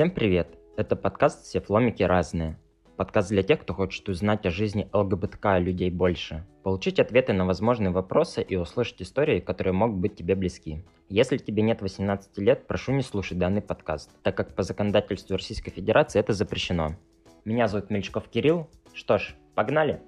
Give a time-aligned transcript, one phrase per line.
[0.00, 0.56] Всем привет!
[0.78, 2.58] Это подкаст «Все фломики разные».
[2.96, 7.90] Подкаст для тех, кто хочет узнать о жизни ЛГБТК людей больше, получить ответы на возможные
[7.90, 10.82] вопросы и услышать истории, которые могут быть тебе близки.
[11.10, 15.70] Если тебе нет 18 лет, прошу не слушать данный подкаст, так как по законодательству Российской
[15.70, 16.96] Федерации это запрещено.
[17.44, 18.70] Меня зовут Мельчков Кирилл.
[18.94, 20.00] Что ж, погнали!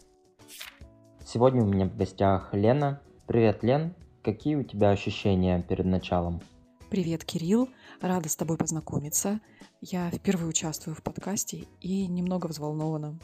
[1.22, 3.02] Сегодня у меня в гостях Лена.
[3.26, 3.94] Привет, Лен.
[4.22, 6.40] Какие у тебя ощущения перед началом?
[6.88, 7.68] Привет, Кирилл.
[8.00, 9.40] Рада с тобой познакомиться.
[9.84, 13.18] Я впервые участвую в подкасте и немного взволнована.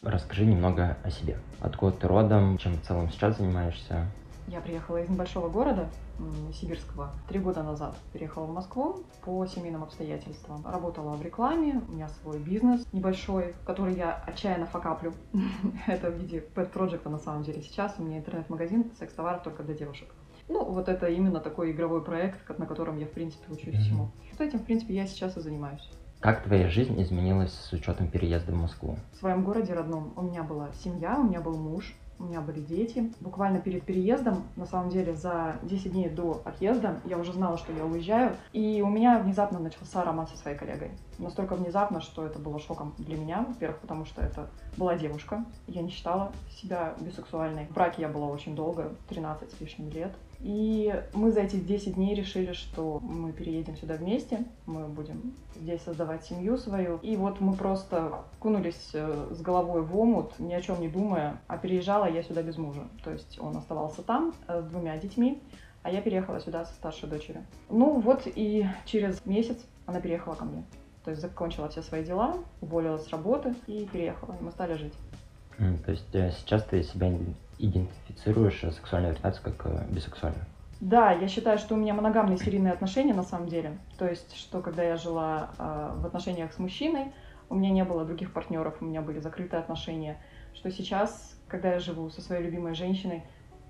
[0.00, 1.40] Расскажи немного о себе.
[1.58, 4.06] Откуда ты родом, чем в целом сейчас занимаешься?
[4.46, 5.90] Я приехала из небольшого города,
[6.52, 7.96] сибирского, три года назад.
[8.12, 10.64] Переехала в Москву по семейным обстоятельствам.
[10.64, 15.14] Работала в рекламе, у меня свой бизнес небольшой, который я отчаянно факаплю.
[15.88, 17.60] Это в виде пэт-проекта на самом деле.
[17.60, 20.14] Сейчас у меня интернет-магазин секс-товаров только для девушек.
[20.48, 24.10] Ну, вот это именно такой игровой проект, на котором я, в принципе, учусь всему.
[24.32, 25.88] Вот этим, в принципе, я сейчас и занимаюсь.
[26.20, 28.96] Как твоя жизнь изменилась с учетом переезда в Москву?
[29.12, 32.60] В своем городе родном у меня была семья, у меня был муж, у меня были
[32.60, 33.12] дети.
[33.20, 37.72] Буквально перед переездом, на самом деле за 10 дней до отъезда, я уже знала, что
[37.72, 38.36] я уезжаю.
[38.52, 40.92] И у меня внезапно начался роман со своей коллегой.
[41.18, 45.44] Настолько внезапно, что это было шоком для меня, во-первых, потому что это была девушка.
[45.66, 47.66] Я не считала себя бисексуальной.
[47.66, 50.14] В браке я была очень долго, 13 с лишним лет.
[50.40, 55.82] И мы за эти 10 дней решили, что мы переедем сюда вместе, мы будем здесь
[55.82, 56.98] создавать семью свою.
[56.98, 61.40] И вот мы просто кунулись э, с головой в омут, ни о чем не думая,
[61.46, 62.82] а переезжала я сюда без мужа.
[63.02, 65.42] То есть он оставался там э, с двумя детьми,
[65.82, 67.44] а я переехала сюда со старшей дочерью.
[67.68, 70.64] Ну вот и через месяц она переехала ко мне.
[71.04, 74.94] То есть закончила все свои дела, уволилась с работы и переехала, мы стали жить.
[75.58, 77.12] То есть э, сейчас ты себя
[77.58, 80.44] идентифицируешь сексуальную ориентацию как э, бисексуальную?
[80.80, 83.78] Да, я считаю, что у меня моногамные серийные отношения на самом деле.
[83.98, 87.12] То есть, что когда я жила э, в отношениях с мужчиной,
[87.48, 90.18] у меня не было других партнеров, у меня были закрытые отношения.
[90.54, 93.22] Что сейчас, когда я живу со своей любимой женщиной,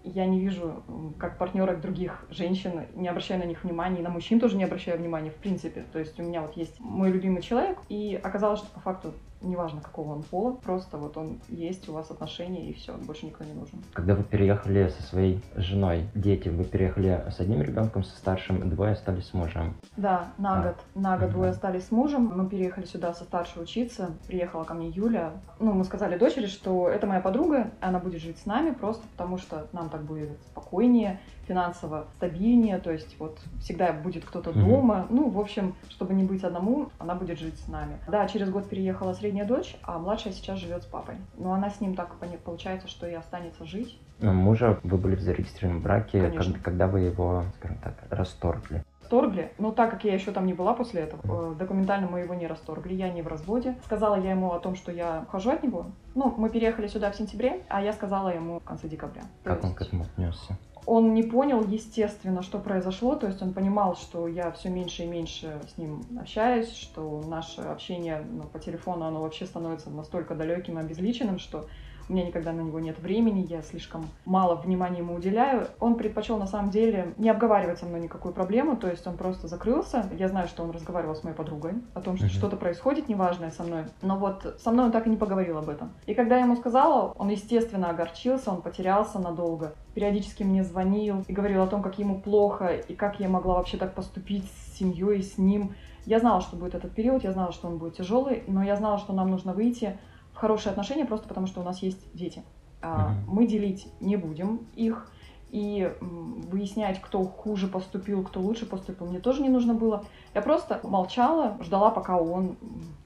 [0.05, 0.83] я не вижу
[1.19, 4.99] как партнерок других женщин, не обращаю на них внимания, и на мужчин тоже не обращаю
[4.99, 5.87] внимания в принципе.
[5.93, 9.81] То есть у меня вот есть мой любимый человек, и оказалось, что по факту неважно
[9.81, 13.53] какого он пола, просто вот он есть, у вас отношения и все, больше никто не
[13.53, 13.83] нужен.
[13.93, 18.93] Когда вы переехали со своей женой, дети, вы переехали с одним ребенком, со старшим, двое
[18.93, 19.75] остались с мужем?
[19.97, 20.63] Да, на а.
[20.63, 20.77] год.
[20.95, 21.35] На год угу.
[21.35, 22.33] двое остались с мужем.
[22.35, 24.11] Мы переехали сюда со старшей учиться.
[24.27, 25.33] Приехала ко мне Юля.
[25.59, 29.39] Ну, мы сказали дочери, что это моя подруга, она будет жить с нами просто потому,
[29.39, 34.65] что нам так будет спокойнее финансово стабильнее, то есть вот всегда будет кто-то mm-hmm.
[34.65, 35.07] дома.
[35.11, 37.99] Ну, в общем, чтобы не быть одному, она будет жить с нами.
[38.09, 41.17] Да, через год переехала средняя дочь, а младшая сейчас живет с папой.
[41.37, 43.99] Но она с ним так получается, что и останется жить.
[44.21, 48.85] Но мужа вы были в зарегистрированном браке, когда, когда вы его, скажем так, расторгли?
[49.05, 49.53] расторгли.
[49.59, 52.47] Но так как я еще там не была после этого, э, документально мы его не
[52.47, 53.77] расторгли, я не в разводе.
[53.85, 55.87] Сказала я ему о том, что я ухожу от него.
[56.15, 59.23] Ну, мы переехали сюда в сентябре, а я сказала ему в конце декабря.
[59.45, 59.79] Как То он есть...
[59.79, 60.57] к этому отнесся?
[60.87, 65.07] Он не понял, естественно, что произошло, то есть он понимал, что я все меньше и
[65.07, 70.79] меньше с ним общаюсь, что наше общение ну, по телефону, оно вообще становится настолько далеким
[70.79, 71.67] и обезличенным, что
[72.09, 75.69] у меня никогда на него нет времени, я слишком мало внимания ему уделяю.
[75.81, 79.49] Он предпочел на самом деле не обговаривать со мной никакую проблему, то есть он просто
[79.49, 80.09] закрылся.
[80.19, 82.31] Я знаю, что он разговаривал с моей подругой о том, что mm-hmm.
[82.31, 85.69] что-то происходит неважное со мной, но вот со мной он так и не поговорил об
[85.69, 85.93] этом.
[86.07, 89.75] И когда я ему сказала, он, естественно, огорчился, он потерялся надолго.
[89.95, 93.77] Периодически мне звонил и говорил о том, как ему плохо и как я могла вообще
[93.77, 95.75] так поступить с семьей, с ним.
[96.07, 98.99] Я знала, что будет этот период, я знала, что он будет тяжелый, но я знала,
[98.99, 99.99] что нам нужно выйти
[100.45, 102.43] хорошие отношения просто потому, что у нас есть дети.
[102.83, 103.13] Mm-hmm.
[103.29, 105.11] Мы делить не будем их.
[105.51, 110.05] И выяснять, кто хуже поступил, кто лучше поступил, мне тоже не нужно было.
[110.35, 112.57] Я просто молчала, ждала, пока он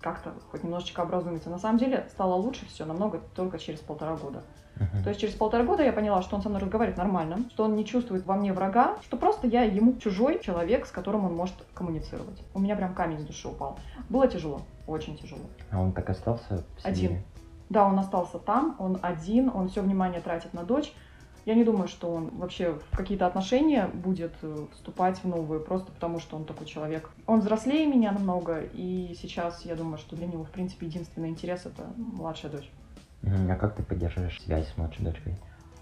[0.00, 1.50] как-то хоть немножечко образумится.
[1.50, 4.42] На самом деле стало лучше все намного только через полтора года.
[4.78, 5.02] Uh-huh.
[5.02, 7.74] То есть через полтора года я поняла, что он со мной разговаривает нормально, что он
[7.74, 11.54] не чувствует во мне врага, что просто я ему чужой человек, с которым он может
[11.74, 12.42] коммуницировать.
[12.54, 13.78] У меня прям камень с души упал.
[14.08, 15.42] Было тяжело, очень тяжело.
[15.70, 16.64] А он так остался?
[16.82, 17.22] Один.
[17.68, 20.92] Да, он остался там, он один, он все внимание тратит на дочь.
[21.44, 25.90] Я не думаю, что он вообще в какие-то отношения будет э, вступать в новые, просто
[25.90, 27.10] потому что он такой человек.
[27.26, 31.62] Он взрослее меня намного, и сейчас я думаю, что для него, в принципе, единственный интерес—
[31.64, 32.70] это младшая дочь.
[33.22, 35.34] А как ты поддерживаешь связь с младшей дочкой?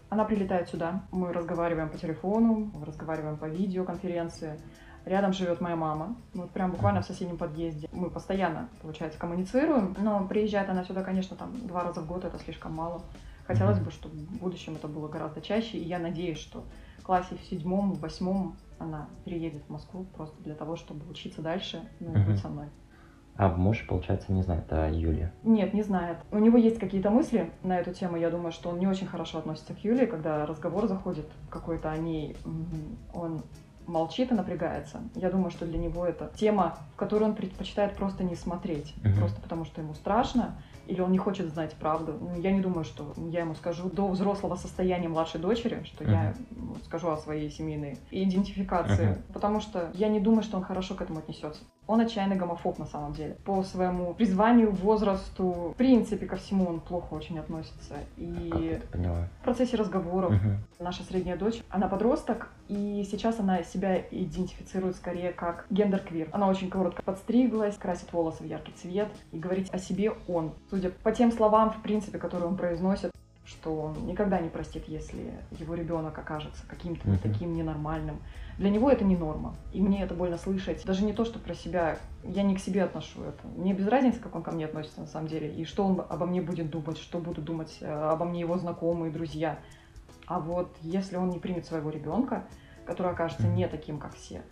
[0.09, 4.59] Она прилетает сюда, мы разговариваем по телефону, разговариваем по видеоконференции.
[5.05, 7.89] Рядом живет моя мама, вот прям буквально в соседнем подъезде.
[7.93, 12.39] Мы постоянно, получается, коммуницируем, но приезжает она сюда, конечно, там два раза в год, это
[12.39, 13.03] слишком мало.
[13.47, 16.65] Хотелось бы, чтобы в будущем это было гораздо чаще, и я надеюсь, что
[16.99, 21.41] в классе в седьмом, в восьмом она переедет в Москву просто для того, чтобы учиться
[21.41, 22.67] дальше, ну и быть со мной.
[23.39, 25.33] А муж, получается, не знает о Юле.
[25.43, 26.19] Нет, не знает.
[26.31, 28.17] У него есть какие-то мысли на эту тему.
[28.17, 31.97] Я думаю, что он не очень хорошо относится к Юле, когда разговор заходит какой-то о
[31.99, 32.37] ней.
[33.13, 33.43] Он
[33.87, 35.01] молчит и напрягается.
[35.15, 38.95] Я думаю, что для него это тема, в которую он предпочитает просто не смотреть.
[39.05, 39.15] Мгм.
[39.15, 42.17] Просто потому, что ему страшно, или он не хочет знать правду.
[42.21, 46.35] Ну, Я не думаю, что я ему скажу до взрослого состояния младшей дочери, что я
[46.57, 49.23] м, скажу о своей семейной идентификации, Мгм.
[49.33, 51.63] потому что я не думаю, что он хорошо к этому отнесется.
[51.87, 53.37] Он отчаянный гомофоб на самом деле.
[53.45, 57.95] По своему призванию, возрасту, в принципе, ко всему он плохо очень относится.
[58.17, 59.29] И поняла?
[59.41, 60.59] в процессе разговоров Мгм.
[60.81, 66.29] наша средняя дочь, она подросток, и сейчас она себя идентифицирует скорее как гендер-квир.
[66.33, 70.53] Она очень коротко подстриглась, красит волосы в яркий цвет, и говорить о себе он.
[70.71, 73.11] Судя по тем словам, в принципе, которые он произносит,
[73.47, 77.19] что он никогда не простит, если его ребенок окажется каким-то Мгм.
[77.19, 78.19] таким ненормальным.
[78.59, 79.55] Для него это не норма.
[79.73, 80.85] И мне это больно слышать.
[80.85, 81.99] Даже не то, что про себя.
[82.25, 83.47] Я не к себе отношу это.
[83.57, 85.55] Мне без разницы, как он ко мне относится на самом деле.
[85.55, 89.13] И что он обо мне будет думать, что будут думать э, обо мне его знакомые,
[89.13, 89.59] друзья.
[90.27, 92.45] А вот если он не примет своего ребенка,
[92.85, 94.43] который окажется не таким, как все,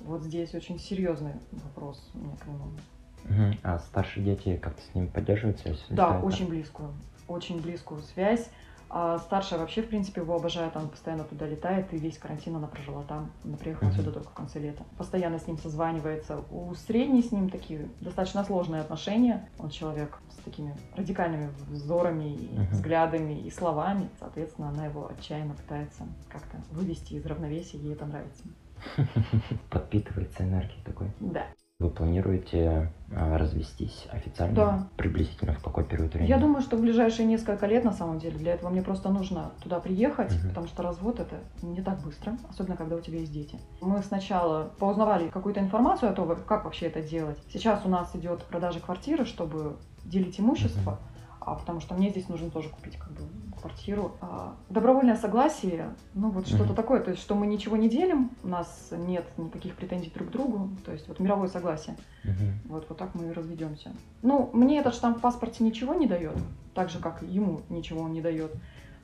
[0.00, 3.58] вот здесь очень серьезный вопрос у меня к нему.
[3.62, 5.82] А старшие дети как-то с ним поддерживают связь?
[5.90, 6.92] Да, очень близкую,
[7.28, 8.50] очень близкую связь.
[8.94, 12.66] А старшая вообще, в принципе, его обожает, она постоянно туда летает, и весь карантин она
[12.66, 13.32] прожила там.
[13.42, 13.96] Она приехала Мгм.
[13.96, 14.84] сюда только в конце лета.
[14.98, 16.44] Постоянно с ним созванивается.
[16.50, 19.48] У средней с ним такие достаточно сложные отношения.
[19.58, 22.66] Он человек с такими радикальными взорами, и Мгм.
[22.70, 24.10] взглядами и словами.
[24.20, 28.42] Соответственно, она его отчаянно пытается как-то вывести из равновесия, ей это нравится.
[29.70, 31.10] Подпитывается энергией такой.
[31.20, 31.46] Да.
[31.82, 34.54] Вы планируете а, развестись официально?
[34.54, 34.88] Да.
[34.96, 36.28] Приблизительно в какой период времени?
[36.30, 39.50] Я думаю, что в ближайшие несколько лет, на самом деле, для этого мне просто нужно
[39.60, 40.48] туда приехать, Мгм.
[40.50, 43.58] потому что развод это не так быстро, особенно когда у тебя есть дети.
[43.80, 47.38] Мы сначала поузнавали какую-то информацию о том, как вообще это делать.
[47.52, 50.98] Сейчас у нас идет продажа квартиры, чтобы делить имущество, Мгм.
[51.46, 53.22] А потому что мне здесь нужно тоже купить как бы
[53.60, 54.12] квартиру.
[54.20, 56.74] А, добровольное согласие, ну вот что-то Мгм.
[56.74, 60.32] такое, то есть что мы ничего не делим, у нас нет никаких претензий друг к
[60.32, 61.96] другу, то есть вот мировое согласие.
[62.24, 62.60] Мгм.
[62.68, 63.92] Вот, вот так мы и разведемся.
[64.22, 66.36] Ну, мне этот штамп в паспорте ничего не дает,
[66.74, 68.52] так же, как и ему ничего он не дает.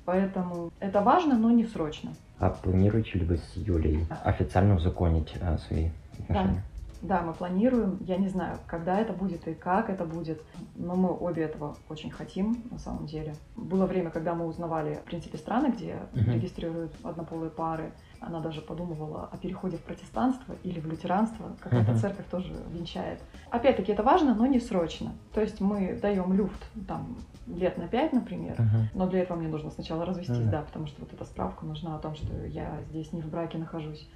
[0.05, 2.15] Поэтому это важно, но не срочно.
[2.39, 6.63] А планируете ли вы с Юлей официально узаконить а, свои отношения?
[6.65, 7.99] Да, мы планируем.
[8.01, 10.43] Я не знаю, когда это будет и как это будет,
[10.75, 13.35] но мы обе этого очень хотим, на самом деле.
[13.57, 16.33] Было время, когда мы узнавали, в принципе, страны, где Мгм.
[16.33, 17.93] регистрируют однополые пары.
[18.21, 21.57] Она даже подумывала о переходе в протестанство или в лютеранство.
[21.61, 22.01] Какая-то Мгм.
[22.01, 23.23] церковь тоже венчает.
[23.51, 25.13] Опять-таки, это важно, но не срочно.
[25.33, 27.17] То есть мы даем люфт там
[27.47, 28.89] лет на пять, например, Мгм.
[28.95, 30.51] но для этого мне нужно сначала развестись, Мгм.
[30.51, 33.57] да, потому что вот эта справка нужна о том, что я здесь не в браке
[33.59, 34.09] нахожусь.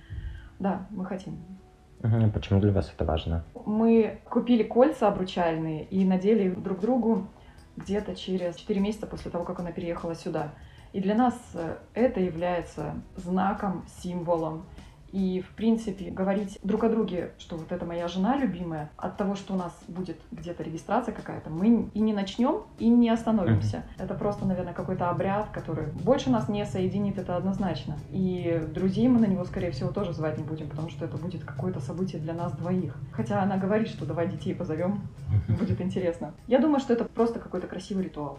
[0.59, 1.39] Да, мы хотим.
[2.35, 3.45] Почему для вас это важно?
[3.65, 7.29] Мы купили кольца обручальные и надели друг другу
[7.77, 10.53] где-то через 4 месяца после того, как она переехала сюда.
[10.93, 14.67] И для нас э, это является знаком, символом.
[15.13, 19.37] И, в принципе, говорить друг о друге, что вот это моя жена любимая, от того,
[19.37, 23.85] что у нас будет где-то регистрация какая-то, мы и не начнем, и не остановимся.
[23.99, 27.97] Это просто, наверное, какой-то обряд, который больше нас не соединит, это однозначно.
[28.11, 31.45] И друзей мы на него, скорее всего, тоже звать не будем, потому что это будет
[31.45, 32.97] какое-то событие для нас двоих.
[33.13, 35.03] Хотя она говорит, что давай детей позовем,
[35.49, 36.33] будет интересно.
[36.47, 38.39] Я думаю, что это просто какой-то красивый ритуал.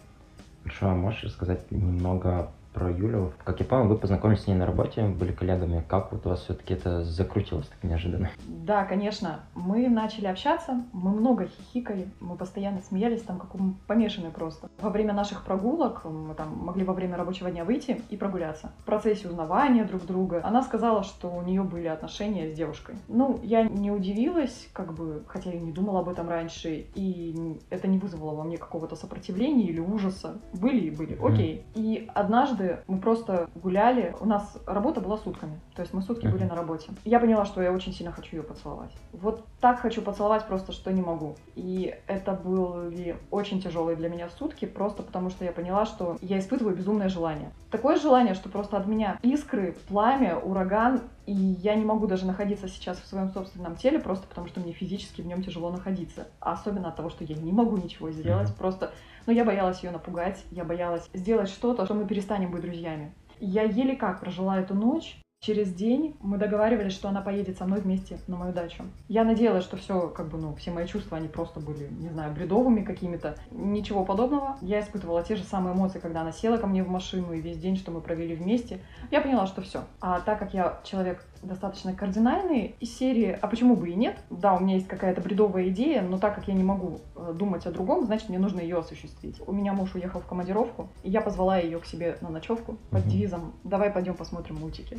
[0.64, 3.34] Хорошо, а можешь рассказать немного про Юлю?
[3.44, 5.84] Как я понял, вы познакомились с ней на работе, были коллегами.
[5.88, 8.30] Как вот у вас все-таки это закрутилось так неожиданно?
[8.48, 9.42] Да, конечно.
[9.56, 13.52] Мы начали общаться, мы много хихикали, мы постоянно смеялись, там как
[13.88, 14.70] помешанные просто.
[14.82, 18.72] Во время наших прогулок мы там могли во время рабочего дня выйти и прогуляться.
[18.80, 22.96] В процессе узнавания друг друга она сказала, что у нее были отношения с девушкой.
[23.08, 27.88] Ну, я не удивилась, как бы, хотя я не думала об этом раньше, и это
[27.88, 30.40] не вызвало во мне какого-то сопротивления или ужаса.
[30.54, 31.66] Были и были, окей.
[31.76, 36.44] И однажды мы просто гуляли, у нас работа была сутками, то есть мы сутки были
[36.44, 36.92] на работе.
[37.06, 38.92] Я поняла, что я очень сильно хочу ее поцеловать.
[39.12, 41.36] Вот так хочу поцеловать просто, что не могу.
[41.56, 46.40] И это были очень тяжелые для меня сутки, просто потому что я поняла, что я
[46.40, 47.52] испытываю безумное желание.
[47.72, 52.68] Такое желание, что просто от меня искры, пламя, ураган, и я не могу даже находиться
[52.68, 56.28] сейчас в своем собственном теле, просто потому что мне физически в нем тяжело находиться.
[56.40, 58.92] А особенно от того, что я не могу ничего сделать, просто...
[59.26, 63.14] Но я боялась ее напугать, я боялась сделать что-то, что мы перестанем быть друзьями.
[63.40, 65.20] Я еле как прожила эту ночь.
[65.44, 68.86] Через день мы договаривались, что она поедет со мной вместе на мою дачу.
[69.10, 72.34] Я надеялась, что все, как бы, ну, все мои чувства, они просто были, не знаю,
[72.34, 73.36] бредовыми какими-то.
[73.52, 74.58] Ничего подобного.
[74.62, 77.58] Я испытывала те же самые эмоции, когда она села ко мне в машину, и весь
[77.58, 78.80] день, что мы провели вместе.
[79.12, 79.84] Я поняла, что все.
[80.00, 84.54] А так как я человек достаточно кардинальные из серии «А почему бы и нет?» Да,
[84.54, 87.72] у меня есть какая-то бредовая идея, но так как я не могу э, думать о
[87.72, 89.42] другом, значит, мне нужно ее осуществить.
[89.46, 93.06] У меня муж уехал в командировку, и я позвала ее к себе на ночевку под
[93.10, 94.98] девизом «Давай пойдем посмотрим мультики».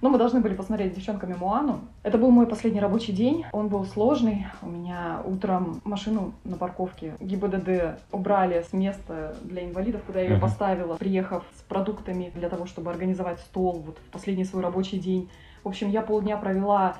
[0.00, 1.80] Но мы должны были посмотреть с девчонками Муану.
[2.02, 3.44] Это был мой последний рабочий день.
[3.52, 4.46] Он был сложный.
[4.62, 10.40] У меня утром машину на парковке ГИБДД убрали с места для инвалидов, куда я ее
[10.40, 15.28] поставила, приехав с продуктами для того, чтобы организовать стол вот в последний свой рабочий день.
[15.62, 16.96] В общем, я полдня провела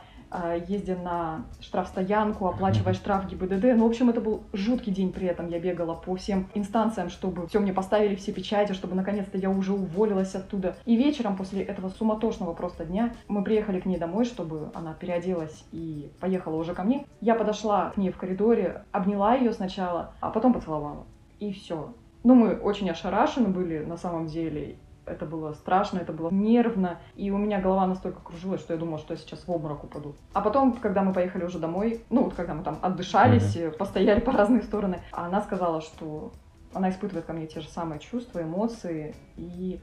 [0.69, 3.77] ездя на штрафстоянку, оплачивая штраф ГИБДД.
[3.77, 5.49] Ну, в общем, это был жуткий день при этом.
[5.49, 9.73] Я бегала по всем инстанциям, чтобы все мне поставили, все печати, чтобы наконец-то я уже
[9.73, 10.77] уволилась оттуда.
[10.85, 15.65] И вечером после этого суматошного просто дня мы приехали к ней домой, чтобы она переоделась
[15.73, 17.07] и поехала уже ко мне.
[17.21, 21.07] Я подошла к ней в коридоре, обняла ее сначала, а потом поцеловала.
[21.39, 21.95] И все.
[22.23, 24.77] Ну, мы очень ошарашены были на самом деле.
[25.11, 28.99] Это было страшно, это было нервно, и у меня голова настолько кружилась, что я думала,
[28.99, 30.15] что я сейчас в обморок упаду.
[30.33, 33.77] А потом, когда мы поехали уже домой, ну вот когда мы там отдышались, mm-hmm.
[33.77, 36.33] постояли по разные стороны, она сказала, что
[36.73, 39.81] она испытывает ко мне те же самые чувства, эмоции, и,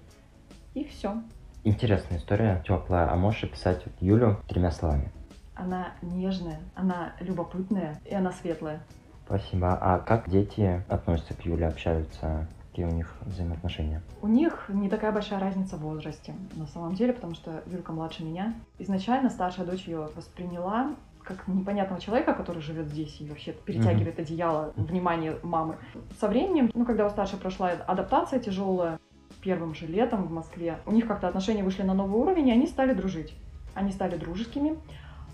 [0.74, 1.22] и все.
[1.64, 3.12] Интересная история, теплая.
[3.12, 5.12] А можешь описать вот Юлю тремя словами?
[5.56, 8.82] Она нежная, она любопытная и она светлая.
[9.26, 9.78] Спасибо.
[9.82, 12.48] А как дети относятся к Юле, общаются?
[12.78, 14.04] Какие у них взаимоотношения?
[14.22, 18.24] У них не такая большая разница в возрасте, на самом деле, потому что Юлька младше
[18.24, 18.54] меня.
[18.78, 24.22] Изначально старшая дочь ее восприняла как непонятного человека, который живет здесь и вообще перетягивает mm-hmm.
[24.22, 25.78] одеяло, внимание мамы.
[26.20, 29.00] Со временем, ну, когда у старшей прошла адаптация тяжелая,
[29.42, 32.68] первым же летом в Москве, у них как-то отношения вышли на новый уровень, и они
[32.68, 33.34] стали дружить.
[33.74, 34.78] Они стали дружескими.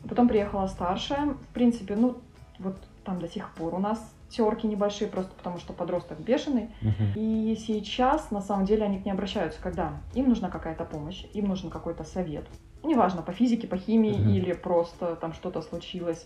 [0.08, 1.34] Потом приехала старшая.
[1.34, 2.16] В принципе, ну,
[2.60, 4.00] вот там до сих пор у нас
[4.36, 6.70] терки небольшие, просто потому что подросток бешеный.
[6.82, 7.14] Uh-huh.
[7.16, 11.48] И сейчас, на самом деле, они к ней обращаются, когда им нужна какая-то помощь, им
[11.48, 12.46] нужен какой-то совет.
[12.84, 14.36] Неважно, по физике, по химии uh-huh.
[14.36, 16.26] или просто там что-то случилось.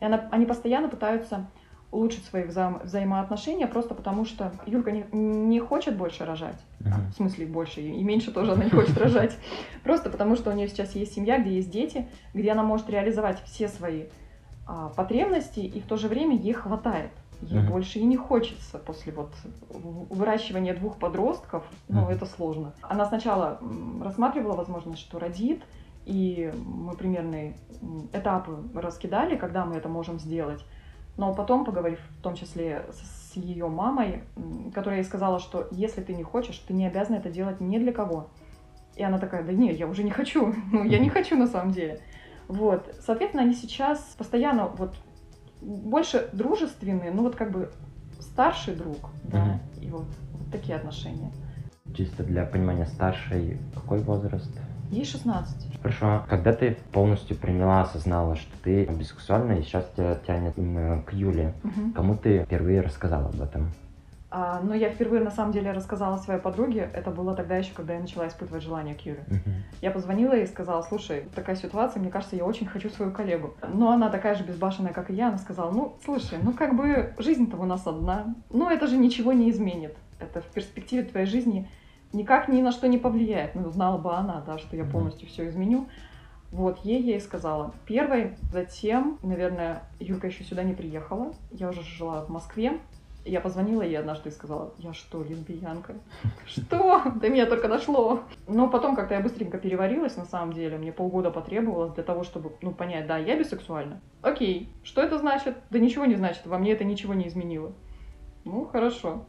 [0.00, 1.46] И она, они постоянно пытаются
[1.90, 6.58] улучшить свои вза- взаимоотношения, просто потому что Юлька не, не хочет больше рожать.
[6.80, 7.10] Uh-huh.
[7.12, 9.36] В смысле, больше, и меньше тоже она не хочет рожать.
[9.84, 13.42] Просто потому что у нее сейчас есть семья, где есть дети, где она может реализовать
[13.44, 14.04] все свои
[14.66, 17.10] а, потребности, и в то же время ей хватает.
[17.42, 17.70] Ей mm-hmm.
[17.70, 19.32] больше и не хочется после вот
[19.68, 22.12] выращивания двух подростков, ну, mm-hmm.
[22.12, 22.72] это сложно.
[22.82, 23.58] Она сначала
[24.00, 25.62] рассматривала возможность, что родит,
[26.06, 27.56] и мы примерные
[28.12, 30.64] этапы раскидали, когда мы это можем сделать.
[31.16, 34.22] Но потом, поговорив в том числе с ее мамой,
[34.74, 37.92] которая ей сказала, что если ты не хочешь, ты не обязана это делать ни для
[37.92, 38.28] кого.
[38.96, 41.72] И она такая, да нет, я уже не хочу, ну я не хочу на самом
[41.72, 42.00] деле.
[42.48, 44.94] Вот, соответственно, они сейчас постоянно вот
[45.62, 47.70] больше дружественные, ну вот как бы
[48.20, 51.30] старший друг, да, и вот, вот такие отношения.
[51.94, 54.50] Чисто для понимания, старший какой возраст?
[54.90, 55.80] Ей 16.
[55.80, 56.24] Хорошо.
[56.28, 61.54] Когда ты полностью приняла, осознала, что ты бисексуальна, и сейчас тебя тянет именно к Юле,
[61.64, 61.92] угу.
[61.94, 63.72] кому ты впервые рассказала об этом?
[64.34, 66.88] А, но я впервые, на самом деле, рассказала своей подруге.
[66.94, 69.26] Это было тогда еще, когда я начала испытывать желание к Юре.
[69.28, 69.52] Uh-huh.
[69.82, 73.52] Я позвонила и сказала, слушай, такая ситуация, мне кажется, я очень хочу свою коллегу.
[73.74, 75.28] Но она такая же безбашенная, как и я.
[75.28, 78.34] Она сказала, ну, слушай, ну как бы жизнь-то у нас одна.
[78.48, 79.94] Но это же ничего не изменит.
[80.18, 81.68] Это в перспективе твоей жизни
[82.14, 83.54] никак ни на что не повлияет.
[83.54, 85.88] Ну, знала бы она, да, что я полностью все изменю.
[86.52, 87.74] Вот, ей я и сказала.
[87.86, 91.34] Первой, затем, наверное, Юрка еще сюда не приехала.
[91.50, 92.78] Я уже жила в Москве.
[93.24, 95.94] Я позвонила ей однажды и сказала, я что, лесбиянка?
[96.46, 97.02] Что?
[97.14, 98.22] До меня только дошло.
[98.48, 100.76] Но потом как-то я быстренько переварилась, на самом деле.
[100.76, 104.00] Мне полгода потребовалось для того, чтобы, ну, понять, да, я бисексуальна.
[104.22, 105.56] Окей, что это значит?
[105.70, 107.72] Да ничего не значит, во мне это ничего не изменило.
[108.44, 109.24] Ну, хорошо.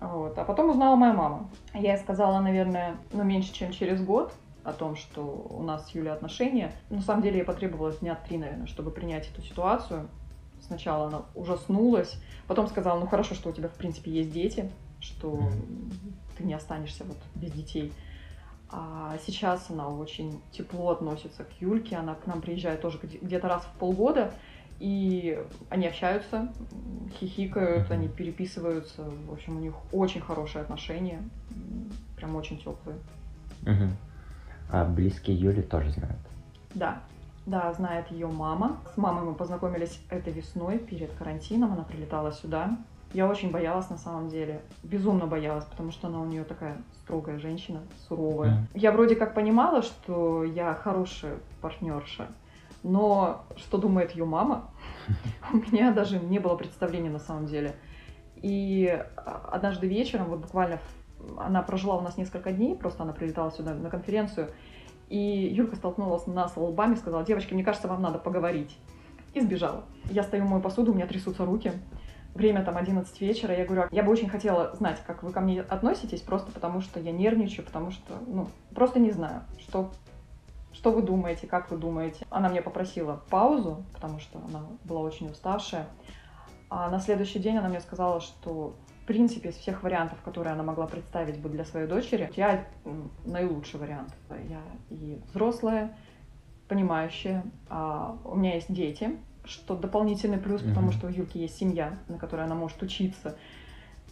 [0.00, 0.38] Вот.
[0.38, 1.50] А потом узнала моя мама.
[1.74, 4.32] Я ей сказала, наверное, ну, меньше, чем через год
[4.64, 6.72] о том, что у нас с Юлей отношения.
[6.90, 10.08] На самом деле, ей потребовалось дня три, наверное, чтобы принять эту ситуацию.
[10.66, 15.50] Сначала она ужаснулась, потом сказала, ну хорошо, что у тебя в принципе есть дети, что
[16.36, 17.92] ты не останешься вот без детей.
[18.72, 23.64] А сейчас она очень тепло относится к Юльке, она к нам приезжает тоже где-то раз
[23.64, 24.32] в полгода,
[24.78, 26.52] и они общаются,
[27.18, 31.20] хихикают, они переписываются, в общем, у них очень хорошие отношения,
[32.16, 32.98] прям очень теплые.
[33.62, 33.90] Mm-hmm.
[34.70, 36.20] А близкие Юли тоже знают?
[36.74, 37.02] Да,
[37.50, 38.78] да, знает ее мама.
[38.94, 41.72] С мамой мы познакомились этой весной перед карантином.
[41.72, 42.78] Она прилетала сюда.
[43.12, 44.62] Я очень боялась на самом деле.
[44.84, 48.68] Безумно боялась, потому что она у нее такая строгая женщина, суровая.
[48.72, 52.28] Я вроде как понимала, что я хорошая партнерша,
[52.84, 54.70] но что думает ее мама,
[55.52, 57.74] у меня даже не было представления на самом деле.
[58.36, 60.78] И однажды вечером, вот буквально
[61.36, 64.50] она прожила у нас несколько дней, просто она прилетала сюда на конференцию,
[65.10, 65.18] И
[65.52, 68.78] Юлька столкнулась нас лбами, сказала, девочки, мне кажется, вам надо поговорить.
[69.34, 69.84] И сбежала.
[70.04, 71.72] Я стою, мою посуду, у меня трясутся руки.
[72.34, 75.62] Время там 11 вечера, я говорю, я бы очень хотела знать, как вы ко мне
[75.62, 79.90] относитесь, просто потому что я нервничаю, потому что, ну, просто не знаю, что
[80.72, 82.24] что вы думаете, как вы думаете.
[82.30, 85.86] Она мне попросила паузу, потому что она была очень уставшая.
[86.68, 88.76] А на следующий день она мне сказала, что
[89.10, 92.64] принципе из всех вариантов, которые она могла представить бы для своей дочери, я
[93.24, 94.14] наилучший вариант.
[94.48, 95.96] Я и взрослая,
[96.68, 101.98] понимающая, а у меня есть дети, что дополнительный плюс, потому что у Юльки есть семья,
[102.06, 103.36] на которой она может учиться,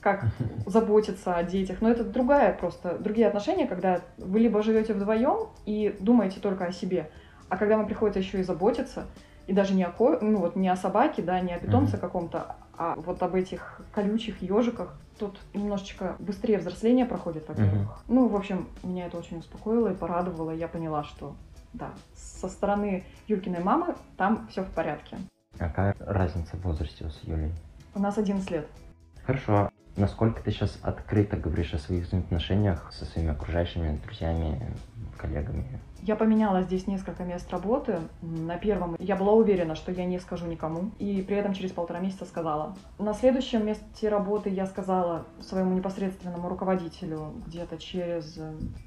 [0.01, 0.27] как
[0.67, 1.81] заботиться о детях.
[1.81, 6.73] Но это другая просто, другие отношения, когда вы либо живете вдвоем и думаете только о
[6.73, 7.09] себе,
[7.49, 9.07] а когда вам приходится еще и заботиться,
[9.47, 12.01] и даже не о, ну, вот не о собаке, да, не о питомце mm-hmm.
[12.01, 14.97] каком-то, а вот об этих колючих ежиках.
[15.19, 17.89] Тут немножечко быстрее взросление проходит, во-первых.
[17.89, 18.15] Mm-hmm.
[18.15, 20.53] Ну, в общем, меня это очень успокоило и порадовало.
[20.53, 21.35] Я поняла, что
[21.73, 25.17] да, со стороны Юлькиной мамы там все в порядке.
[25.59, 27.53] Какая разница в возрасте с Юлей?
[27.95, 28.69] У нас 11 лет.
[29.25, 29.71] Хорошо.
[29.97, 34.73] Насколько ты сейчас открыто говоришь о своих взаимоотношениях со своими окружающими друзьями,
[35.17, 35.81] коллегами?
[36.03, 37.99] Я поменяла здесь несколько мест работы.
[38.23, 41.99] На первом я была уверена, что я не скажу никому, и при этом через полтора
[41.99, 42.77] месяца сказала.
[42.99, 48.39] На следующем месте работы я сказала своему непосредственному руководителю где-то через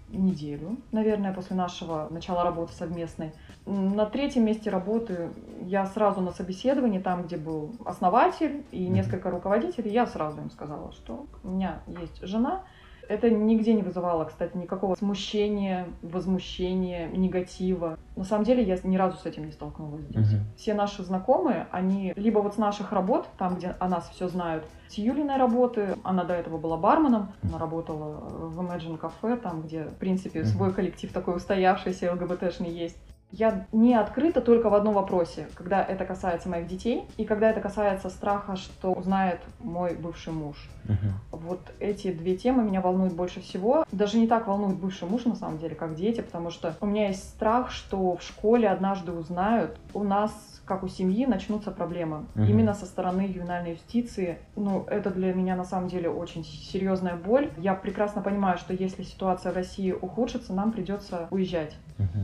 [0.09, 3.33] неделю, наверное, после нашего начала работы совместной.
[3.65, 5.29] На третьем месте работы
[5.61, 10.91] я сразу на собеседовании, там, где был основатель и несколько руководителей, я сразу им сказала,
[10.93, 12.63] что у меня есть жена,
[13.11, 17.97] это нигде не вызывало, кстати, никакого смущения, возмущения, негатива.
[18.15, 20.33] На самом деле я ни разу с этим не столкнулась здесь.
[20.33, 20.41] Угу.
[20.57, 24.63] Все наши знакомые, они либо вот с наших работ, там, где о нас все знают,
[24.87, 29.83] с Юлиной работы, она до этого была барменом, она работала в Imagine Cafe, там, где,
[29.83, 32.97] в принципе, свой коллектив такой устоявшийся, ЛГБТшный есть.
[33.31, 37.61] Я не открыта только в одном вопросе, когда это касается моих детей и когда это
[37.61, 40.69] касается страха, что узнает мой бывший муж.
[40.85, 41.38] Угу.
[41.39, 43.85] Вот эти две темы меня волнуют больше всего.
[43.91, 47.07] Даже не так волнует бывший муж, на самом деле, как дети, потому что у меня
[47.07, 50.31] есть страх, что в школе однажды узнают, у нас
[50.65, 52.25] как у семьи начнутся проблемы.
[52.35, 52.44] Угу.
[52.44, 54.39] Именно со стороны ювенальной юстиции.
[54.55, 57.51] Ну, это для меня на самом деле очень серьезная боль.
[57.57, 61.75] Я прекрасно понимаю, что если ситуация в России ухудшится, нам придется уезжать.
[62.00, 62.20] Угу.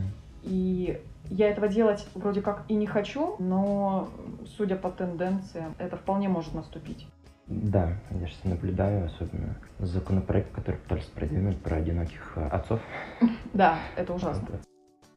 [0.48, 0.98] И
[1.30, 4.08] я этого делать вроде как и не хочу, но,
[4.56, 7.06] судя по тенденциям, это вполне может наступить.
[7.46, 12.80] Да, я сейчас наблюдаю, особенно законопроект, который пытались продвинуть про одиноких э, отцов.
[13.54, 14.46] Да, это ужасно.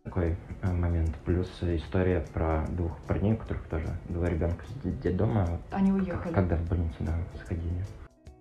[0.04, 1.14] Такой э, момент.
[1.26, 5.60] Плюс история про двух парней, у которых тоже два ребенка с детдома.
[5.72, 6.34] Они уехали.
[6.34, 7.14] Когда в больницу, да,
[7.44, 7.86] сходили.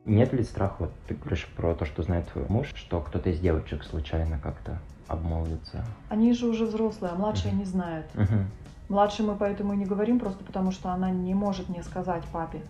[0.04, 3.40] Нет ли страха, вот ты говоришь про то, что знает твой муж, что кто-то из
[3.40, 4.78] девочек случайно как-то
[5.10, 5.84] обмолвится?
[6.08, 8.06] Они же уже взрослые, а младшие не знают.
[8.88, 12.60] Младшей мы поэтому и не говорим, просто потому что она не может мне сказать папе.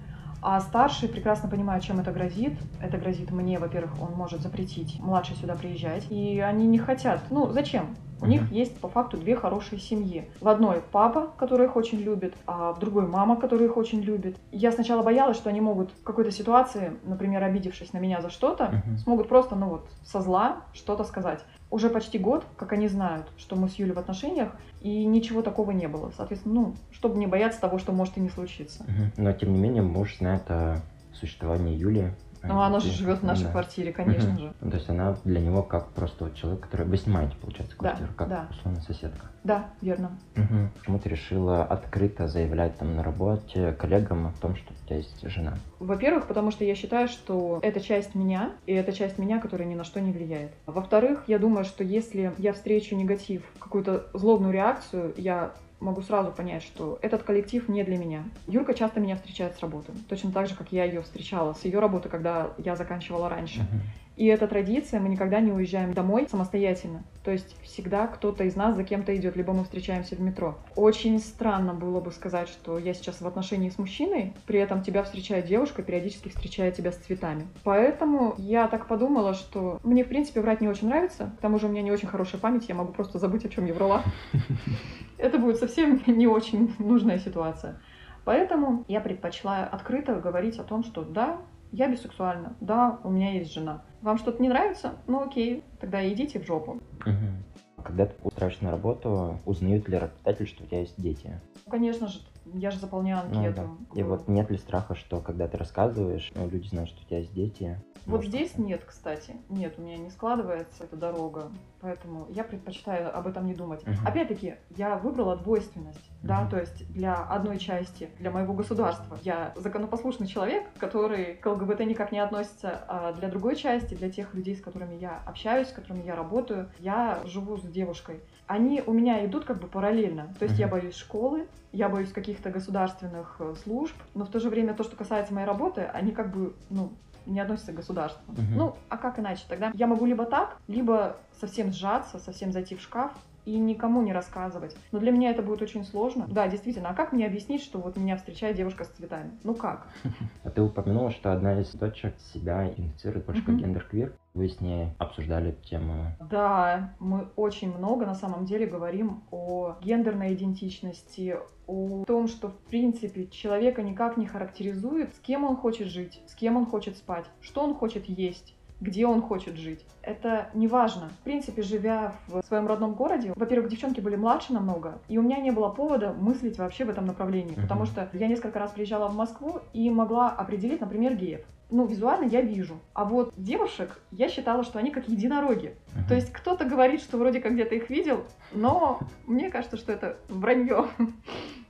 [0.42, 2.54] А старший прекрасно понимает, чем это грозит.
[2.80, 6.06] Это грозит мне, во-первых, он может запретить младший сюда приезжать.
[6.10, 7.20] И они не хотят.
[7.30, 7.96] Ну, зачем?
[8.22, 10.28] У них есть по факту две хорошие семьи.
[10.40, 14.36] В одной папа, который их очень любит, а в другой мама, которая их очень любит.
[14.52, 18.64] Я сначала боялась, что они могут в какой-то ситуации, например, обидевшись на меня за что-то,
[18.64, 18.98] uh-huh.
[18.98, 21.42] смогут просто, ну вот, со зла что-то сказать.
[21.70, 25.70] Уже почти год, как они знают, что мы с Юлей в отношениях, и ничего такого
[25.70, 26.12] не было.
[26.16, 28.84] Соответственно, ну, чтобы не бояться того, что может и не случиться.
[29.16, 33.44] Но, тем не менее, муж знает о существовании Юли ну, она же живет в нашей
[33.44, 33.50] да.
[33.50, 34.52] квартире, конечно же.
[34.60, 36.86] Ну, то есть она для него как просто вот человек, который...
[36.86, 38.46] Вы снимаете, получается, квартиру, да, как да.
[38.50, 39.26] условно соседка.
[39.44, 40.18] Да, верно.
[40.36, 40.68] Угу.
[40.78, 45.28] Почему ты решила открыто заявлять там на работе коллегам о том, что у тебя есть
[45.28, 45.54] жена?
[45.78, 49.74] Во-первых, потому что я считаю, что это часть меня, и это часть меня, которая ни
[49.74, 50.52] на что не влияет.
[50.66, 56.62] Во-вторых, я думаю, что если я встречу негатив, какую-то злобную реакцию, я могу сразу понять,
[56.62, 58.24] что этот коллектив не для меня.
[58.46, 61.80] Юрка часто меня встречает с работы, точно так же, как я ее встречала с ее
[61.80, 63.60] работы, когда я заканчивала раньше.
[63.60, 63.80] Uh-huh.
[64.20, 67.04] И эта традиция, мы никогда не уезжаем домой самостоятельно.
[67.24, 70.58] То есть всегда кто-то из нас за кем-то идет, либо мы встречаемся в метро.
[70.76, 75.04] Очень странно было бы сказать, что я сейчас в отношении с мужчиной, при этом тебя
[75.04, 77.46] встречает девушка, периодически встречает тебя с цветами.
[77.64, 81.32] Поэтому я так подумала, что мне, в принципе, врать не очень нравится.
[81.38, 83.64] К тому же у меня не очень хорошая память, я могу просто забыть, о чем
[83.64, 84.04] я врала.
[85.16, 87.80] Это будет совсем не очень нужная ситуация.
[88.26, 91.38] Поэтому я предпочла открыто говорить о том, что да,
[91.72, 93.82] я бисексуальна, да, у меня есть жена.
[94.02, 94.94] Вам что-то не нравится?
[95.06, 96.80] Ну окей, тогда идите в жопу.
[97.04, 97.82] Угу.
[97.84, 101.40] Когда ты устраиваешься на работу, узнают ли работодатель, что у тебя есть дети?
[101.68, 103.68] Конечно же, Я же заполняю Ну анкету.
[103.94, 104.00] да.
[104.00, 107.18] И вот нет ли страха, что когда ты рассказываешь, ну, люди знают, что у тебя
[107.18, 107.78] есть дети?
[108.06, 109.36] Вот здесь как-то- нет, кстати.
[109.50, 111.50] Нет, у меня не складывается эта дорога.
[111.82, 113.86] Поэтому я предпочитаю об этом не думать.
[113.86, 114.06] Мгм.
[114.06, 116.00] Опять-таки, я выбрала двойственность.
[116.22, 116.50] Да, Мгм.
[116.50, 122.10] то есть для одной части, для моего государства, я законопослушный человек, который к ЛГБТ никак
[122.12, 126.02] не относится, а для другой части, для тех людей, с которыми я общаюсь, с которыми
[126.04, 128.20] я работаю, я живу с девушкой.
[128.46, 130.34] Они у меня идут как бы параллельно.
[130.38, 130.72] То есть я Мгм.
[130.80, 134.96] боюсь школы, я боюсь каких-то государственных э, служб, но в то же время то, что
[134.96, 136.92] касается моей работы, они как бы, ну,
[137.26, 138.22] не относятся к государству.
[138.32, 138.56] Мгм.
[138.56, 139.42] Ну, а как иначе?
[139.48, 143.12] Тогда я могу либо так, либо совсем сжаться, совсем зайти в шкаф
[143.44, 144.76] и никому не рассказывать.
[144.92, 146.26] Но для меня это будет очень сложно.
[146.28, 149.32] Да, действительно, а как мне объяснить, что вот меня встречает девушка с цветами?
[149.42, 149.88] Ну как?
[150.44, 154.14] А ты упомянула, что одна из дочек себя идентифицирует больше как гендер-квир.
[154.32, 156.16] Вы с ней обсуждали тему.
[156.20, 162.58] Да, мы очень много на самом деле говорим о гендерной идентичности, о том, что в
[162.58, 167.26] принципе человека никак не характеризует, с кем он хочет жить, с кем он хочет спать,
[167.40, 169.84] что он хочет есть где он хочет жить.
[170.02, 171.10] Это не важно.
[171.20, 175.38] В принципе, живя в своем родном городе, во-первых, девчонки были младше намного, и у меня
[175.38, 177.62] не было повода мыслить вообще в этом направлении, Мгм.
[177.62, 181.42] потому что я несколько раз приезжала в Москву и могла определить, например, геев.
[181.72, 182.80] Ну, визуально я вижу.
[182.94, 185.76] А вот девушек я считала, что они как единороги.
[185.94, 186.06] Мгм.
[186.08, 190.16] То есть кто-то говорит, что вроде как где-то их видел, но мне кажется, что это
[190.28, 190.86] вранье.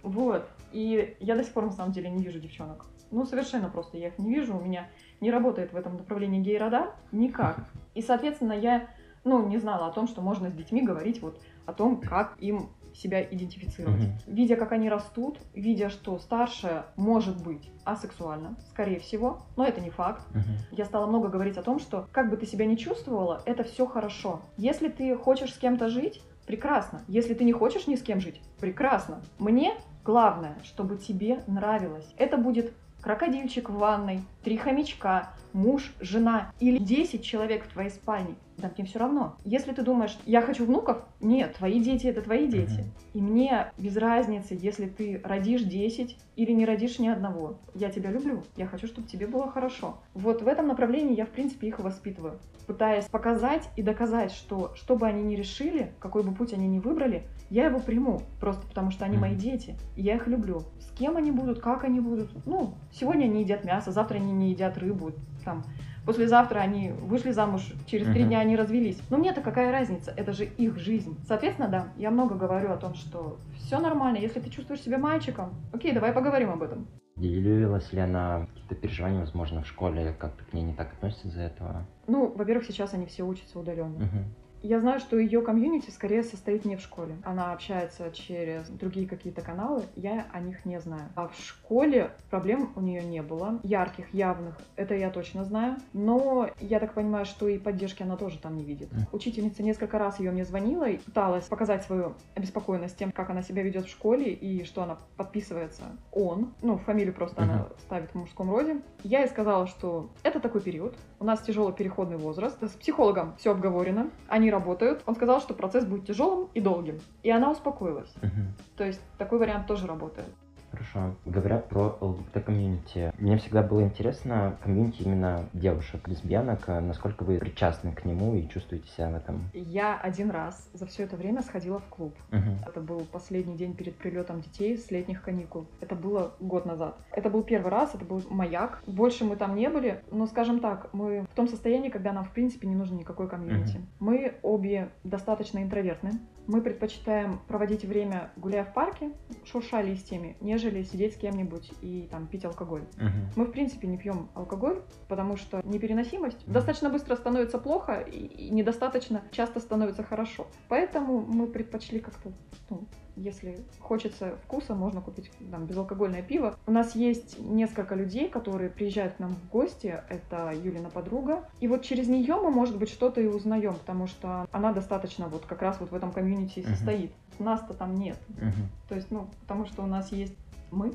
[0.03, 0.49] Вот.
[0.73, 2.87] И я до сих пор на самом деле не вижу девчонок.
[3.11, 4.57] Ну, совершенно просто я их не вижу.
[4.57, 4.88] У меня
[5.20, 7.59] не работает в этом направлении гей-радар никак.
[7.94, 8.88] И, соответственно, я,
[9.25, 12.70] ну, не знала о том, что можно с детьми говорить вот о том, как им
[12.94, 14.01] себя идентифицировать.
[14.01, 14.18] Мгм.
[14.27, 19.90] Видя, как они растут, видя, что старшая может быть асексуальна, скорее всего, но это не
[19.90, 20.42] факт, Мгм.
[20.73, 23.87] я стала много говорить о том, что как бы ты себя ни чувствовала, это все
[23.87, 24.42] хорошо.
[24.57, 27.03] Если ты хочешь с кем-то жить, прекрасно.
[27.07, 29.23] Если ты не хочешь ни с кем жить, прекрасно.
[29.38, 32.12] Мне главное, чтобы тебе нравилось.
[32.16, 38.35] Это будет крокодильчик в ванной, три хомячка, муж, жена или 10 человек в твоей спальне.
[38.61, 39.37] Да мне все равно.
[39.44, 42.81] Если ты думаешь, я хочу внуков, нет, твои дети это твои дети.
[42.81, 42.92] Мгм.
[43.14, 47.59] И мне без разницы, если ты родишь 10 или не родишь ни одного.
[47.75, 48.42] Я тебя люблю.
[48.57, 49.99] Я хочу, чтобы тебе было хорошо.
[50.14, 52.38] Вот в этом направлении я, в принципе, их воспитываю.
[52.66, 56.79] Пытаясь показать и доказать, что что бы они ни решили, какой бы путь они ни
[56.79, 58.23] выбрали, я его приму.
[58.38, 59.77] Просто потому что они мои дети.
[59.96, 60.62] И я их люблю.
[60.79, 62.31] С кем они будут, как они будут.
[62.46, 65.12] Ну, сегодня они едят мясо, завтра они не едят рыбу.
[65.44, 65.64] Там,
[66.07, 68.99] Послезавтра они вышли замуж, через три дня они развелись.
[69.11, 70.13] Но мне-то какая разница?
[70.17, 71.19] Это же их жизнь.
[71.27, 74.17] Соответственно, да, я много говорю о том, что все нормально.
[74.19, 76.87] Если ты чувствуешь себя мальчиком, окей, давай поговорим об этом.
[77.17, 81.43] Делилась ли она какие-то переживания, возможно, в школе, как-то к ней не так относятся из-за
[81.43, 81.85] этого?
[82.07, 83.99] Ну, во-первых, сейчас они все учатся удаленно.
[83.99, 84.25] Мгм.
[84.62, 87.16] Я знаю, что ее комьюнити скорее состоит не в школе.
[87.25, 91.09] Она общается через другие какие-то каналы, я о них не знаю.
[91.14, 95.77] А в школе проблем у нее не было, ярких, явных, это я точно знаю.
[95.94, 98.90] Но я так понимаю, что и поддержки она тоже там не видит.
[99.12, 103.62] Учительница несколько раз ее мне звонила и пыталась показать свою обеспокоенность тем, как она себя
[103.62, 106.53] ведет в школе и что она подписывается он.
[106.61, 108.83] Ну, фамилию просто она ставит в мужском роде.
[109.05, 112.62] Я ей сказала, что это такой период, у нас тяжелый переходный возраст.
[112.62, 115.03] С психологом все обговорено, они работают.
[115.07, 117.01] Он сказал, что процесс будет тяжелым и долгим.
[117.23, 118.13] И она успокоилась.
[118.23, 118.55] Мгм.
[118.77, 120.29] То есть такой вариант тоже работает.
[120.70, 121.14] Хорошо.
[121.24, 127.92] Говоря про ЛГБТ-комьюнити, мне всегда было интересно комьюнити именно девушек, лесбиянок, а насколько вы причастны
[127.92, 129.50] к нему и чувствуете себя в этом?
[129.52, 132.14] Я один раз за все это время сходила в клуб.
[132.30, 132.59] Мгм.
[132.66, 135.66] Это был последний день перед прилетом детей с летних каникул.
[135.80, 136.96] Это было год назад.
[137.12, 138.83] Это был первый раз, это был маяк.
[138.87, 142.30] Больше мы там не были, но, скажем так, мы в том состоянии, когда нам, в
[142.30, 143.76] принципе, не нужен никакой комьюнити.
[143.76, 143.87] Мгм.
[143.98, 146.12] Мы обе достаточно интровертны.
[146.46, 149.12] Мы предпочитаем проводить время, гуляя в парке,
[149.44, 152.83] шурша листьями, нежели сидеть с кем-нибудь и там пить алкоголь.
[152.96, 153.31] Мгм.
[153.37, 156.53] Мы, в принципе, не пьем алкоголь, потому что непереносимость Мгм.
[156.53, 160.46] достаточно быстро становится плохо и, недостаточно часто становится хорошо.
[160.68, 162.33] Поэтому мы предпочли как-то,
[162.68, 162.83] ну,
[163.16, 166.57] если хочется вкуса, можно купить там, безалкогольное пиво.
[166.66, 170.03] У нас есть несколько людей, которые приезжают к нам в гости.
[170.09, 171.44] Это Юлина подруга.
[171.61, 175.44] И вот через нее мы, может быть, что-то и узнаем, потому что она достаточно вот
[175.46, 177.12] как раз вот в этом комьюнити и состоит.
[177.38, 178.18] Нас-то там нет.
[178.29, 178.68] Мгм.
[178.88, 180.35] То есть, ну, потому что у нас есть
[180.70, 180.94] мы.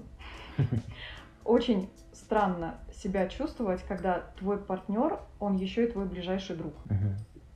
[1.43, 6.73] Очень странно себя чувствовать, когда твой партнер, он еще и твой ближайший друг.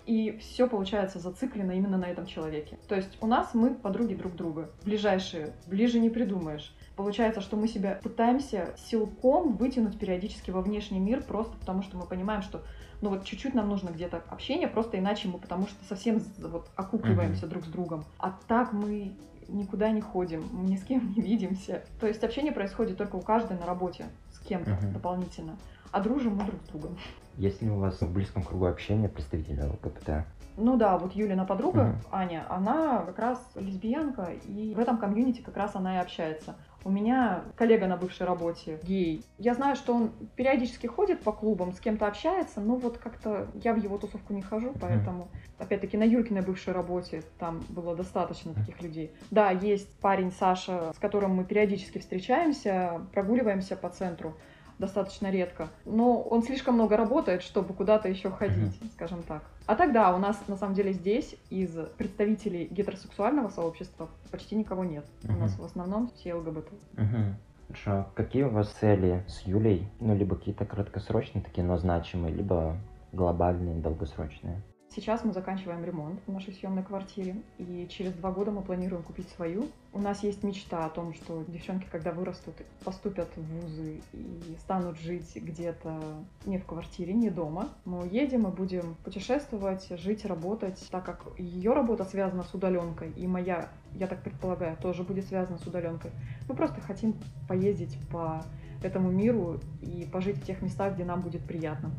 [0.06, 2.80] И все получается зациклено именно на этом человеке.
[2.88, 4.72] То есть у нас мы подруги друг друга.
[4.84, 5.54] Ближайшие.
[5.68, 6.76] Ближе не придумаешь.
[7.00, 12.06] Получается, что мы себя пытаемся силком вытянуть периодически во внешний мир, просто потому что мы
[12.06, 12.62] понимаем, что
[13.00, 17.48] ну вот чуть-чуть нам нужно где-то общение, просто иначе мы потому что совсем вот окукливаемся
[17.48, 18.04] друг с другом.
[18.18, 19.14] А так мы
[19.48, 21.86] никуда не ходим, мы ни с кем не видимся.
[22.02, 24.92] То есть общение происходит только у каждой на работе с кем-то Мгм.
[24.92, 25.56] дополнительно.
[25.94, 26.98] А дружим мы друг с другом.
[27.38, 30.26] Есть ли у вас в близком кругу общения представители ЛГБТ?
[30.58, 31.96] Ну да, вот Юлина подруга, Мгм.
[32.12, 36.58] Аня, она как раз лесбиянка, и в этом комьюнити как раз она и общается.
[36.86, 39.26] У меня коллега на бывшей работе, гей.
[39.38, 43.74] Я знаю, что он периодически ходит по клубам, с кем-то общается, но вот как-то я
[43.74, 48.82] в его тусовку не хожу, поэтому, опять-таки, на Юлькиной бывшей работе там было достаточно таких
[48.82, 49.12] людей.
[49.30, 54.36] Да, есть парень Саша, с которым мы периодически встречаемся, прогуливаемся по центру,
[54.80, 55.70] достаточно редко.
[55.86, 59.44] Но он слишком много работает, чтобы куда-то еще ходить, скажем так.
[59.68, 65.06] А тогда у нас на самом деле здесь из представителей гетеросексуального сообщества почти никого нет.
[65.28, 66.70] У нас в основном все ЛГБТ.
[66.94, 67.36] Мгм.
[67.68, 68.08] Хорошо.
[68.16, 69.88] Какие у вас цели с Юлей?
[70.00, 72.78] Ну, либо какие-то краткосрочные такие, но значимые, либо
[73.12, 74.64] глобальные, долгосрочные.
[74.96, 79.30] Сейчас мы заканчиваем ремонт в нашей съемной квартире, и через два года мы планируем купить
[79.30, 79.68] свою.
[79.94, 84.98] У нас есть мечта о том, что девчонки, когда вырастут, поступят в вузы и станут
[84.98, 86.02] жить где-то
[86.48, 87.70] не в квартире, не дома.
[87.86, 93.28] Мы уедем и будем путешествовать, жить, работать, так как ее работа связана с удаленкой, и
[93.28, 96.10] моя, я так предполагаю, тоже будет связана с удаленкой.
[96.48, 97.14] Мы просто хотим
[97.48, 98.44] поездить по
[98.82, 101.92] этому миру и пожить в тех местах, где нам будет приятно.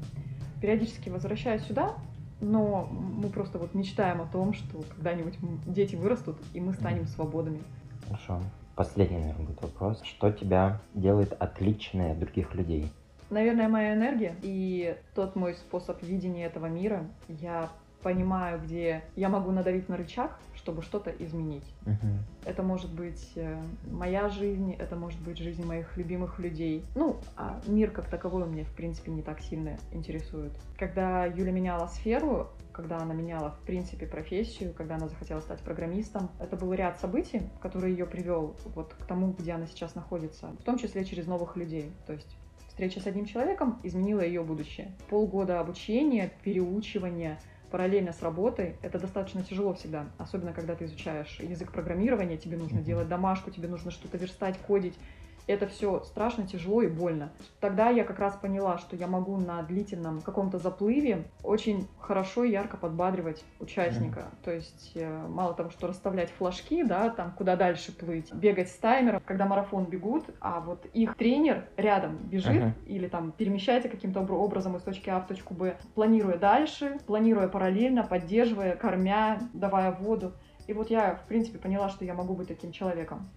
[0.60, 1.94] Периодически возвращаюсь сюда,
[2.40, 7.60] но мы просто вот мечтаем о том, что когда-нибудь дети вырастут, и мы станем свободными.
[8.06, 8.40] Хорошо.
[8.76, 10.00] Последний, наверное, будет вопрос.
[10.02, 12.90] Что тебя делает отличной от других людей?
[13.28, 17.06] Наверное, моя энергия и тот мой способ видения этого мира.
[17.28, 17.68] Я
[18.02, 21.64] понимаю, где я могу надавить на рычаг, чтобы что-то изменить.
[21.86, 22.18] Мгм.
[22.44, 23.60] Это может быть э,
[23.90, 26.84] моя жизнь, это может быть жизнь моих любимых людей.
[26.94, 30.52] Ну, а мир как таковой меня, в принципе, не так сильно интересует.
[30.78, 36.30] Когда Юля меняла сферу, когда она меняла, в принципе, профессию, когда она захотела стать программистом,
[36.38, 40.62] это был ряд событий, который ее привел вот к тому, где она сейчас находится, в
[40.62, 41.92] том числе через новых людей.
[42.06, 42.36] То есть
[42.68, 44.92] встреча с одним человеком изменила ее будущее.
[45.08, 47.38] Полгода обучения, переучивания,
[47.70, 50.12] параллельно с работой, это достаточно тяжело всегда.
[50.18, 54.98] Особенно, когда ты изучаешь язык программирования, тебе нужно делать домашку, тебе нужно что-то верстать, кодить.
[55.46, 57.32] Это все страшно, тяжело и больно.
[57.60, 62.50] Тогда я как раз поняла, что я могу на длительном каком-то заплыве очень хорошо и
[62.50, 64.30] ярко подбадривать участника.
[64.44, 68.76] То есть э, мало того, что расставлять флажки, да, там куда дальше плыть, бегать с
[68.76, 72.74] таймером, когда марафон бегут, а вот их тренер рядом бежит Ага.
[72.86, 77.48] или там перемещается каким-то обра- образом из точки А в точку Б, планируя дальше, планируя
[77.48, 80.32] параллельно, поддерживая, кормя, давая воду.
[80.66, 83.28] И вот я, в принципе, поняла, что я могу быть таким человеком.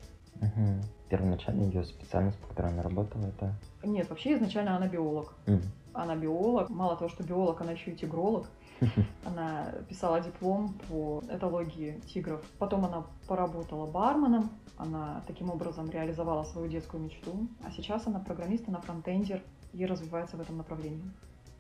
[0.42, 0.82] Мгм.
[1.14, 3.54] Первоначально ее специальность, по которой она работала, это...
[3.84, 5.36] Нет, вообще изначально она биолог.
[5.46, 5.62] М.
[5.94, 6.72] Она биолог.
[6.72, 8.48] Мало того, что биолог, она еще и тигролог.
[9.24, 12.44] Она писала диплом по этологии тигров.
[12.58, 14.50] Потом она поработала барменом.
[14.76, 17.48] Она таким образом реализовала свою детскую мечту.
[17.64, 21.12] А сейчас она программист, она фронтендер и развивается в этом направлении.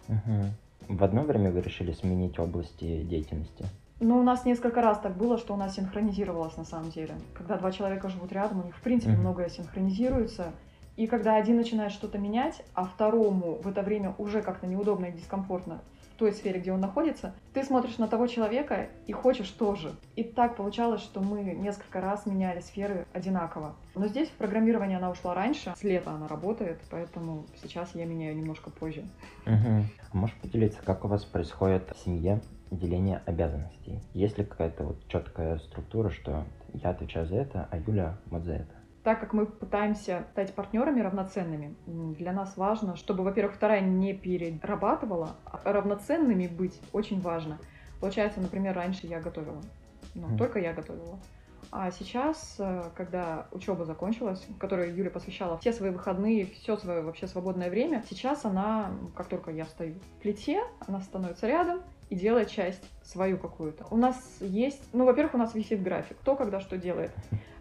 [0.07, 0.49] Мгм.
[0.87, 3.65] В одно время вы решили сменить области деятельности?
[3.99, 7.15] Ну, у нас несколько раз так было, что у нас синхронизировалось на самом деле.
[7.33, 9.21] Когда два человека живут рядом, у них в принципе Мгм.
[9.21, 10.51] многое синхронизируется.
[10.95, 15.11] И когда один начинает что-то менять, а второму в это время уже как-то неудобно и
[15.11, 15.81] дискомфортно
[16.13, 19.95] в той сфере, где он находится, ты смотришь на того человека и хочешь тоже.
[20.15, 23.75] И так получалось, что мы несколько раз меняли сферы одинаково.
[23.95, 28.35] Но здесь в программировании она ушла раньше, с лета она работает, поэтому сейчас я меняю
[28.37, 29.03] немножко позже.
[29.47, 32.39] А можешь поделиться, как у вас происходит в семье
[32.77, 34.01] деление обязанностей?
[34.13, 38.53] Есть ли какая-то вот четкая структура, что я отвечаю за это, а Юля вот за
[38.53, 38.73] это?
[39.03, 45.31] так как мы пытаемся стать партнерами равноценными, для нас важно, чтобы, во-первых, вторая не перерабатывала,
[45.43, 47.59] а равноценными быть очень важно.
[47.99, 49.61] Получается, например, раньше я готовила,
[50.15, 50.37] ну, Мгм.
[50.37, 51.19] только я готовила.
[51.71, 57.27] А сейчас, э, когда учеба закончилась, которой Юля посвящала все свои выходные, все свое вообще
[57.27, 61.81] свободное время, сейчас она, как только я встаю в плите, она становится рядом
[62.13, 63.85] и делает часть свою какую-то.
[63.91, 67.11] У нас есть, ну, во-первых, у нас висит график, кто когда что делает.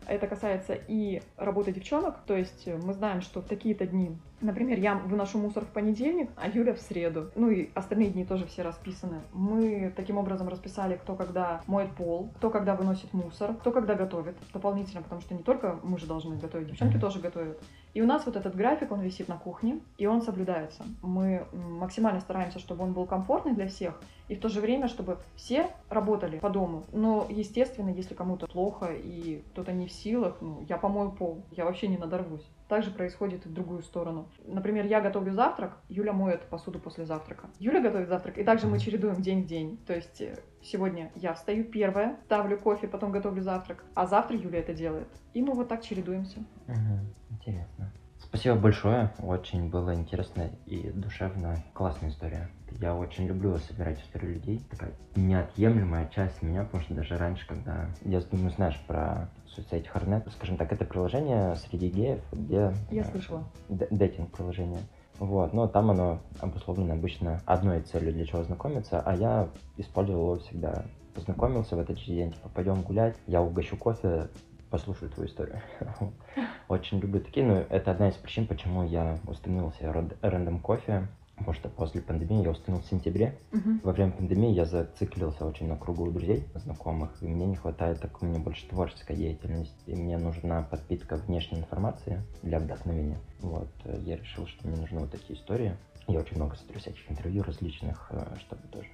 [0.07, 4.97] Это касается и работы девчонок, то есть мы знаем, что в такие-то дни, например, я
[4.97, 7.31] выношу мусор в понедельник, а Юля в среду.
[7.37, 9.21] Ну и остальные дни тоже все расписаны.
[9.33, 14.35] Мы таким образом расписали, кто когда моет пол, кто когда выносит мусор, кто когда готовит
[14.53, 17.63] дополнительно, потому что не только мы же должны готовить, девчонки тоже готовят.
[17.95, 20.85] И у нас вот этот график, он висит на кухне, и он соблюдается.
[21.03, 25.19] Мы максимально стараемся, чтобы он был комфортный для всех, и в то же время, чтобы
[25.37, 26.85] все работали по дому.
[26.93, 31.65] Но, естественно, если кому-то плохо и кто-то не в силах, ну, я помою пол, я
[31.65, 32.47] вообще не надорвусь.
[32.69, 34.29] также происходит и в другую сторону.
[34.47, 37.49] Например, я готовлю завтрак, Юля моет посуду после завтрака.
[37.59, 39.79] Юля готовит завтрак, и также мы чередуем день в день.
[39.87, 44.61] То есть э, сегодня я встаю первая, ставлю кофе, потом готовлю завтрак, а завтра Юля
[44.61, 45.09] это делает.
[45.35, 46.39] И мы вот так чередуемся.
[46.69, 47.93] Угу, интересно.
[48.19, 51.63] Спасибо большое, очень было интересно и душевно.
[51.75, 52.49] Классная история.
[52.81, 54.61] Я очень люблю собирать истории людей.
[54.71, 60.27] Такая неотъемлемая часть меня, потому что даже раньше, когда, я думаю, знаешь про соцсеть Хорнет,
[60.33, 62.73] скажем так, это приложение среди геев, где...
[62.91, 63.45] Я слышала.
[63.69, 64.81] Дейтинг-приложение.
[65.19, 70.39] Вот, но там оно обусловлено обычно одной целью, для чего знакомиться, а я использовал его
[70.39, 70.85] всегда.
[71.15, 74.29] Познакомился в этот же день, типа, пойдем гулять, я угощу кофе,
[74.71, 75.61] послушаю твою историю.
[76.69, 81.07] Очень люблю такие, но это одна из причин, почему я установил себе рандом кофе,
[81.43, 83.39] потому что после пандемии я установил в сентябре.
[83.53, 83.81] Мгм.
[83.83, 88.23] Во время пандемии я зациклился очень на кругу друзей, знакомых, и мне не хватает так,
[88.23, 93.19] мне больше творческой деятельности, и мне нужна подпитка внешней информации для вдохновения.
[93.41, 95.77] Вот, э, я решил, что мне нужны вот такие истории.
[96.09, 98.89] Я очень много смотрю всяких интервью различных, э, чтобы тоже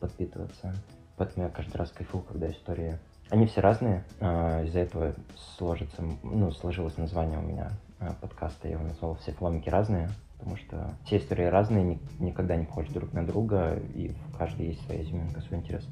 [0.00, 0.74] подпитываться.
[1.16, 2.98] Поэтому я каждый раз кайфую, когда истории...
[3.28, 5.14] Они все разные, а, из-за этого
[5.56, 10.10] сложится, ну, сложилось название у меня а, подкаста, я его назвал «Все фломики разные»,
[10.46, 14.68] потому что все истории разные, ни- никогда не похожи друг на друга, и в каждой
[14.68, 15.84] есть своя изюминка, свой интерес.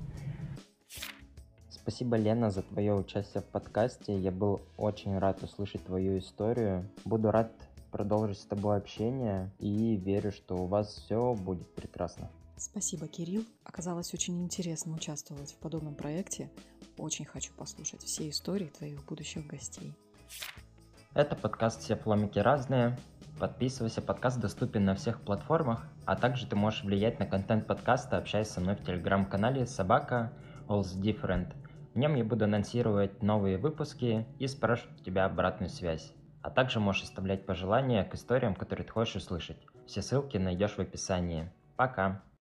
[1.68, 4.16] Спасибо, Лена, за твое участие в подкасте.
[4.16, 6.88] Я был очень рад услышать твою историю.
[7.04, 7.50] Буду рад
[7.90, 12.30] продолжить с тобой общение и верю, что у вас все будет прекрасно.
[12.56, 13.44] Спасибо, Кирилл.
[13.64, 16.48] Оказалось очень интересно участвовать в подобном проекте.
[16.96, 19.94] Очень хочу послушать все истории твоих будущих гостей.
[21.14, 22.98] Это подкаст «Все фломики разные».
[23.38, 28.48] Подписывайся, подкаст доступен на всех платформах, а также ты можешь влиять на контент подкаста, общаясь
[28.48, 30.32] со мной в телеграм-канале «Собака
[30.68, 31.52] All's Different».
[31.94, 36.12] В нем я буду анонсировать новые выпуски и спрашивать у тебя обратную связь.
[36.42, 39.58] А также можешь оставлять пожелания к историям, которые ты хочешь услышать.
[39.86, 41.50] Все ссылки найдешь в описании.
[41.76, 42.22] Пока!